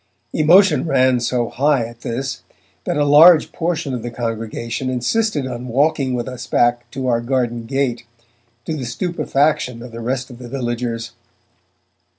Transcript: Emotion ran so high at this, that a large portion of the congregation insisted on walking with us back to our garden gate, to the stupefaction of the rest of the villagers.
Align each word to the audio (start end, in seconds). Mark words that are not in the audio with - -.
Emotion 0.33 0.87
ran 0.87 1.19
so 1.19 1.47
high 1.49 1.85
at 1.85 2.01
this, 2.01 2.41
that 2.85 2.97
a 2.97 3.05
large 3.05 3.51
portion 3.51 3.93
of 3.93 4.01
the 4.01 4.09
congregation 4.09 4.89
insisted 4.89 5.45
on 5.45 5.67
walking 5.67 6.15
with 6.15 6.27
us 6.27 6.47
back 6.47 6.89
to 6.89 7.05
our 7.05 7.21
garden 7.21 7.67
gate, 7.67 8.07
to 8.65 8.75
the 8.75 8.83
stupefaction 8.85 9.83
of 9.83 9.91
the 9.91 9.99
rest 10.01 10.31
of 10.31 10.39
the 10.39 10.49
villagers. 10.49 11.11